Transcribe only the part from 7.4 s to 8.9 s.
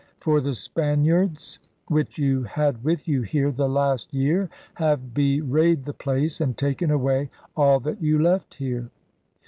all that you left here.